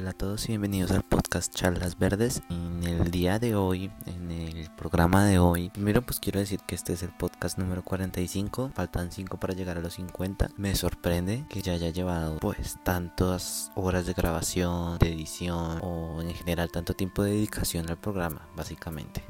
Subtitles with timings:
[0.00, 2.40] Hola a todos y bienvenidos al podcast Charlas Verdes.
[2.48, 6.74] En el día de hoy, en el programa de hoy, primero pues quiero decir que
[6.74, 10.52] este es el podcast número 45, faltan 5 para llegar a los 50.
[10.56, 16.32] Me sorprende que ya haya llevado pues tantas horas de grabación, de edición o en
[16.32, 19.22] general tanto tiempo de dedicación al programa, básicamente.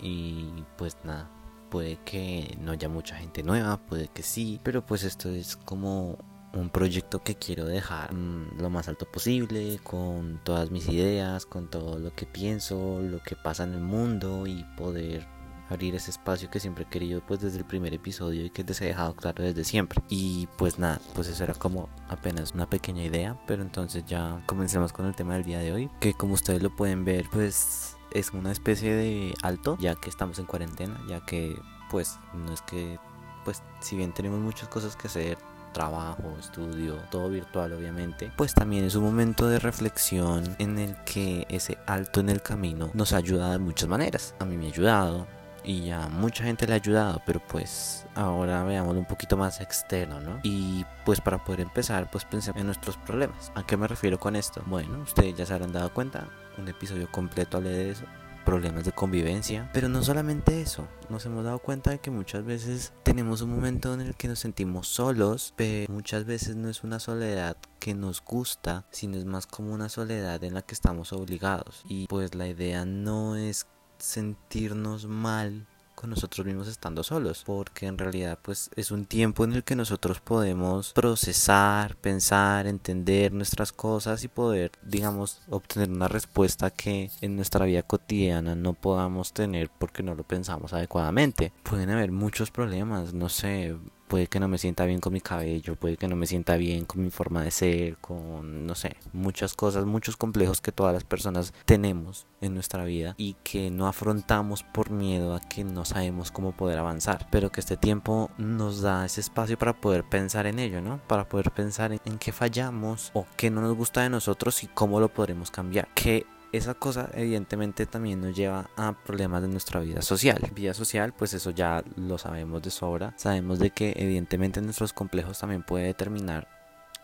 [0.00, 1.30] Y pues nada,
[1.70, 6.18] puede que no haya mucha gente nueva, puede que sí, pero pues esto es como
[6.54, 11.68] un proyecto que quiero dejar mm, lo más alto posible, con todas mis ideas, con
[11.68, 15.26] todo lo que pienso, lo que pasa en el mundo y poder
[15.68, 18.80] abrir ese espacio que siempre he querido pues desde el primer episodio y que les
[18.80, 20.02] he dejado claro desde siempre.
[20.08, 24.92] Y pues nada, pues eso era como apenas una pequeña idea, pero entonces ya comencemos
[24.92, 28.30] con el tema del día de hoy, que como ustedes lo pueden ver pues es
[28.32, 31.58] una especie de alto, ya que estamos en cuarentena, ya que
[31.90, 32.98] pues no es que
[33.44, 35.38] pues si bien tenemos muchas cosas que hacer
[35.76, 41.46] trabajo, estudio, todo virtual obviamente, pues también es un momento de reflexión en el que
[41.50, 44.34] ese alto en el camino nos ayuda de muchas maneras.
[44.38, 45.26] A mí me ha ayudado,
[45.62, 50.18] y a mucha gente le ha ayudado, pero pues ahora veámoslo un poquito más externo,
[50.18, 50.40] ¿no?
[50.44, 53.52] Y pues para poder empezar, pues pensemos en nuestros problemas.
[53.54, 54.62] ¿A qué me refiero con esto?
[54.64, 58.06] Bueno, ustedes ya se habrán dado cuenta, un episodio completo hablé de eso
[58.46, 59.68] problemas de convivencia.
[59.74, 63.92] Pero no solamente eso, nos hemos dado cuenta de que muchas veces tenemos un momento
[63.92, 68.24] en el que nos sentimos solos, pero muchas veces no es una soledad que nos
[68.24, 71.82] gusta, sino es más como una soledad en la que estamos obligados.
[71.88, 73.66] Y pues la idea no es
[73.98, 75.66] sentirnos mal
[75.96, 79.74] con nosotros mismos estando solos, porque en realidad pues es un tiempo en el que
[79.74, 87.34] nosotros podemos procesar, pensar, entender nuestras cosas y poder, digamos, obtener una respuesta que en
[87.34, 91.52] nuestra vida cotidiana no podamos tener porque no lo pensamos adecuadamente.
[91.64, 93.74] Pueden haber muchos problemas, no sé,
[94.06, 96.84] puede que no me sienta bien con mi cabello, puede que no me sienta bien
[96.84, 101.04] con mi forma de ser, con, no sé, muchas cosas, muchos complejos que todas las
[101.04, 106.30] personas tenemos en nuestra vida y que no afrontamos por miedo a que no sabemos
[106.30, 110.58] cómo poder avanzar, pero que este tiempo nos da ese espacio para poder pensar en
[110.58, 111.00] ello, ¿no?
[111.06, 115.00] Para poder pensar en, qué fallamos o qué no nos gusta de nosotros y cómo
[115.00, 120.02] lo podremos cambiar, qué esa cosa evidentemente también nos lleva a problemas de nuestra vida
[120.02, 120.38] social.
[120.54, 123.14] Vida social, pues eso ya lo sabemos de sobra.
[123.16, 126.55] Sabemos de que evidentemente nuestros complejos también puede determinar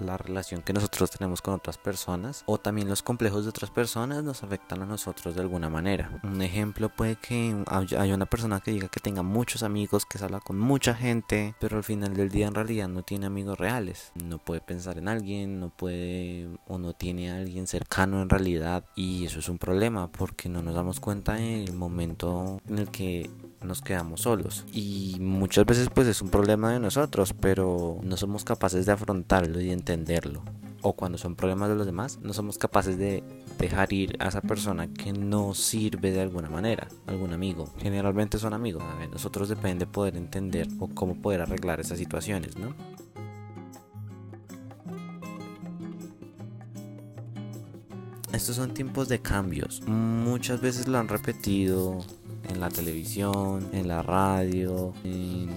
[0.02, 4.22] la relación que nosotros tenemos con otras personas o también los complejos de otras personas
[4.24, 6.20] nos afectan a nosotros de alguna manera.
[6.22, 7.54] Un ejemplo puede que
[7.98, 11.76] haya una persona que diga que tenga muchos amigos, que salga con mucha gente, pero
[11.76, 14.12] al final del día en realidad no tiene amigos reales.
[14.14, 18.84] No puede pensar en alguien, no puede o no tiene a alguien cercano en realidad
[18.94, 22.90] y eso es un problema porque no nos damos cuenta en el momento en el
[22.90, 23.30] que
[23.64, 24.64] nos quedamos solos.
[24.72, 29.60] Y muchas veces pues es un problema de nosotros pero no somos capaces de afrontarlo
[29.60, 30.42] y entenderlo.
[30.84, 33.22] O cuando son problemas de los demás no somos capaces de
[33.58, 37.68] dejar ir a esa persona que no sirve de alguna manera algún amigo.
[37.78, 42.74] Generalmente son amigos a nosotros depende poder entender o cómo poder arreglar esas situaciones no
[48.32, 49.82] estos son tiempos de cambios.
[49.86, 52.04] Muchas veces lo han repetido
[52.48, 55.48] en la televisión, en la radio, en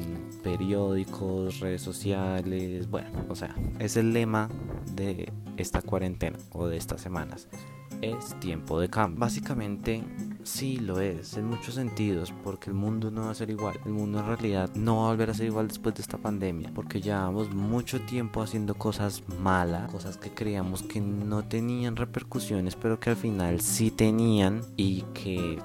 [0.43, 4.49] periódicos, redes sociales, bueno, o sea, es el lema
[4.93, 7.47] de esta cuarentena o de estas semanas.
[8.01, 9.19] Es tiempo de cambio.
[9.19, 10.03] Básicamente
[10.43, 13.79] sí lo es, en muchos sentidos, porque el mundo no va a ser igual.
[13.85, 16.71] El mundo en realidad no va a volver a ser igual después de esta pandemia,
[16.75, 22.99] porque llevamos mucho tiempo haciendo cosas malas, cosas que creíamos que no tenían repercusiones, pero
[22.99, 25.59] que al final sí tenían y que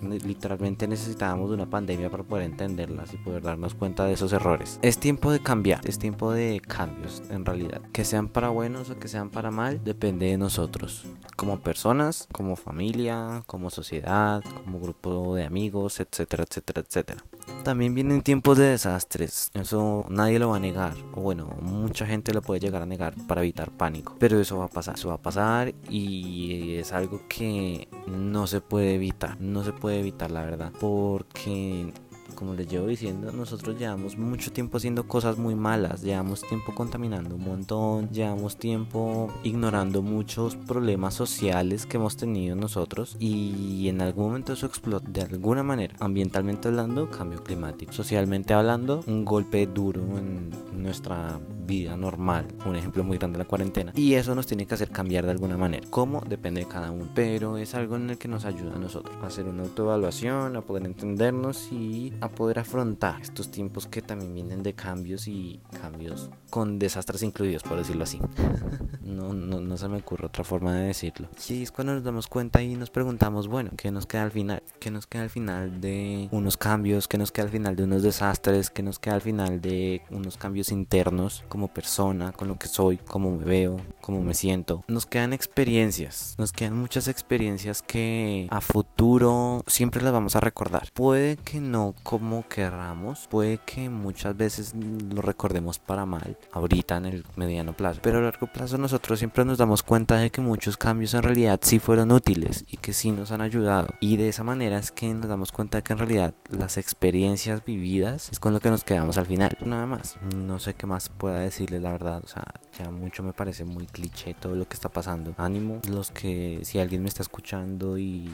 [0.00, 4.78] literalmente necesitábamos una pandemia para poder entenderlas y poder darnos cuenta de esos errores.
[4.82, 7.80] Es tiempo de cambiar, es tiempo de cambios en realidad.
[7.92, 11.04] Que sean para buenos o que sean para mal, depende de nosotros.
[11.36, 17.24] Como personas, como familia, como sociedad, como grupo de amigos, etcétera, etcétera, etcétera.
[17.66, 22.32] También vienen tiempos de desastres, eso nadie lo va a negar, o bueno, mucha gente
[22.32, 25.14] lo puede llegar a negar para evitar pánico, pero eso va a pasar, eso va
[25.14, 30.44] a pasar y es algo que no se puede evitar, no se puede evitar la
[30.44, 31.92] verdad, porque
[32.36, 37.34] como les llevo diciendo, nosotros llevamos mucho tiempo haciendo cosas muy malas, llevamos tiempo contaminando
[37.34, 44.26] un montón, llevamos tiempo ignorando muchos problemas sociales que hemos tenido nosotros y en algún
[44.26, 50.02] momento eso explota de alguna manera, ambientalmente hablando, cambio climático, socialmente hablando, un golpe duro
[50.16, 53.92] en nuestra vida normal, un ejemplo muy grande la cuarentena.
[53.94, 55.86] Y eso nos tiene que hacer cambiar de alguna manera.
[55.90, 56.22] ¿Cómo?
[56.26, 57.08] Depende de cada uno.
[57.14, 60.62] Pero es algo en el que nos ayuda a nosotros a hacer una autoevaluación, a
[60.62, 66.30] poder entendernos y a poder afrontar estos tiempos que también vienen de cambios y cambios
[66.50, 68.20] con desastres incluidos, por decirlo así.
[69.02, 71.28] no, no, no se me ocurre otra forma de decirlo.
[71.36, 74.62] Sí, es cuando nos damos cuenta y nos preguntamos, bueno, ¿qué nos queda al final?
[74.78, 77.08] ¿Qué nos queda al final de unos cambios?
[77.08, 78.70] ¿Qué nos queda al final de unos desastres?
[78.70, 82.98] ¿Qué nos queda al final de unos cambios internos como persona, con lo que soy,
[82.98, 84.84] cómo me veo, cómo me siento?
[84.88, 90.90] Nos quedan experiencias, nos quedan muchas experiencias que a futuro siempre las vamos a recordar.
[90.92, 97.06] Puede que no como querramos, puede que muchas veces lo recordemos para mal, ahorita en
[97.06, 100.76] el mediano plazo, pero a largo plazo nosotros siempre nos damos cuenta de que muchos
[100.76, 103.88] cambios en realidad sí fueron útiles y que sí nos han ayudado.
[104.00, 107.64] Y de esa manera es que nos damos cuenta de que en realidad las experiencias
[107.64, 109.56] vividas es con lo que nos quedamos al final.
[109.64, 110.18] Nada más.
[110.36, 112.22] No sé qué más pueda decirle la verdad.
[112.24, 112.44] O sea,
[112.78, 115.34] ya mucho me parece muy cliché todo lo que está pasando.
[115.38, 118.30] Ánimo, los que si alguien me está escuchando y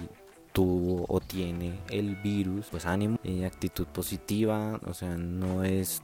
[0.53, 6.03] tuvo o tiene el virus, pues ánimo, eh, actitud positiva, o sea, no es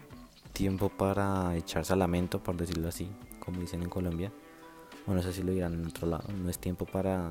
[0.52, 4.32] tiempo para echarse a lamento, por decirlo así, como dicen en Colombia.
[5.06, 7.28] Bueno, no sé si lo dirán en otro lado, no es tiempo para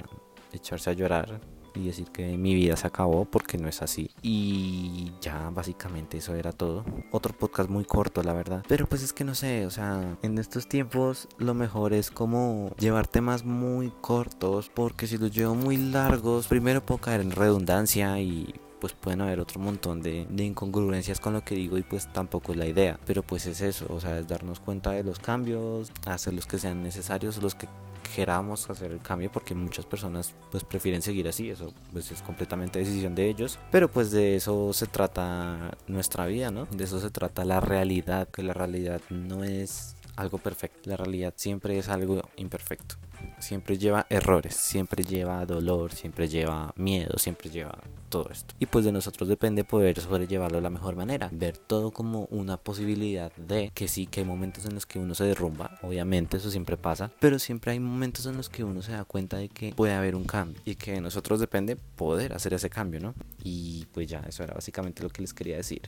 [0.54, 1.40] echarse a llorar,
[1.76, 4.12] y decir que mi vida se acabó porque no es así.
[4.22, 6.86] Y ya básicamente eso era todo.
[7.12, 8.64] Otro podcast muy corto, la verdad.
[8.68, 12.72] Pero pues es que no sé, o sea, en estos tiempos lo mejor es como
[12.80, 18.20] llevar temas muy cortos porque si los llevo muy largos, primero puedo caer en redundancia
[18.20, 22.12] y pues pueden haber otro montón de, de, incongruencias con lo que digo y pues
[22.14, 23.00] tampoco es la idea.
[23.06, 26.60] Pero pues es eso, o sea, es darnos cuenta de los cambios, hacer los que
[26.60, 27.68] sean necesarios, los que
[28.16, 32.80] queramos hacer el cambio porque muchas personas pues prefieren seguir así, eso pues es completamente
[32.80, 36.66] decisión de ellos, pero pues de eso se trata nuestra vida, ¿no?
[36.66, 41.34] De eso se trata la realidad, que la realidad no es algo perfecto, la realidad
[41.36, 42.96] siempre es algo imperfecto
[43.40, 47.78] siempre lleva errores, siempre lleva dolor, siempre lleva miedo, siempre lleva
[48.10, 48.56] todo esto.
[48.60, 52.58] Y pues de nosotros depende poder sobrellevarlo de la mejor manera, ver todo como una
[52.58, 56.50] posibilidad de que sí, que hay momentos en los que uno se derrumba, obviamente eso
[56.50, 59.74] siempre pasa, pero siempre hay momentos en los que uno se da cuenta de que
[59.74, 63.14] puede haber un cambio y que de nosotros depende poder hacer ese cambio, ¿no?
[63.44, 65.82] Y pues ya, eso era básicamente lo que les quería decir.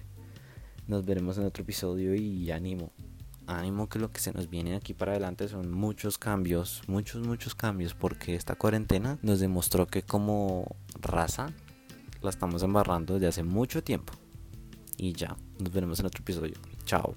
[0.88, 2.92] Nos veremos en otro episodio y ánimo
[3.50, 7.56] ánimo que lo que se nos viene aquí para adelante son muchos cambios, muchos, muchos
[7.56, 11.52] cambios, porque esta cuarentena nos demostró que como raza
[12.22, 14.14] la estamos embarrando desde hace mucho tiempo.
[14.98, 16.56] Y ya, nos veremos en otro episodio.
[16.86, 17.16] Chao.